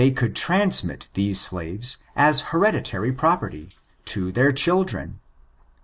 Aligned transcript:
523 0.01 0.27
could 0.27 0.35
transmit 0.35 1.09
these 1.13 1.39
slaves* 1.39 1.99
as 2.15 2.41
hereditary 2.49 3.13
property, 3.13 3.75
to 4.03 4.31
their 4.31 4.51
children. 4.51 5.19